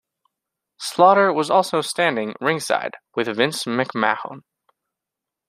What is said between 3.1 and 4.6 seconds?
with Vince McMahon.